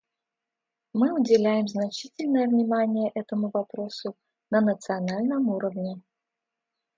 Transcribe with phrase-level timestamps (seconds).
[0.93, 4.15] Мы уделяем значительное внимание этому вопросу
[4.49, 6.01] на национальном уровне.